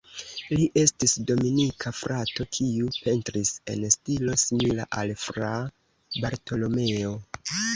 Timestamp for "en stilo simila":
3.75-4.89